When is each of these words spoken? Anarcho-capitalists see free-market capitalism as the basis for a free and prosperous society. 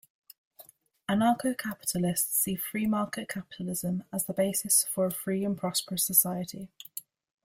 Anarcho-capitalists 1.07 2.35
see 2.41 2.55
free-market 2.55 3.29
capitalism 3.29 4.03
as 4.11 4.25
the 4.25 4.33
basis 4.33 4.83
for 4.85 5.05
a 5.05 5.11
free 5.11 5.45
and 5.45 5.55
prosperous 5.55 6.03
society. 6.03 6.69